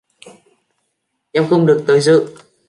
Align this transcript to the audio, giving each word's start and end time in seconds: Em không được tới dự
Em 1.31 1.47
không 1.49 1.65
được 1.65 1.83
tới 1.87 2.01
dự 2.01 2.35